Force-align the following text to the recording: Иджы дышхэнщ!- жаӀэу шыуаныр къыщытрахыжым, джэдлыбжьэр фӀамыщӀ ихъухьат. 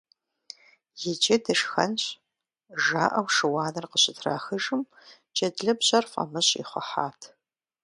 Иджы 1.09 1.35
дышхэнщ!- 1.43 2.01
жаӀэу 2.83 3.27
шыуаныр 3.35 3.85
къыщытрахыжым, 3.91 4.81
джэдлыбжьэр 5.33 6.05
фӀамыщӀ 6.11 6.53
ихъухьат. 6.61 7.19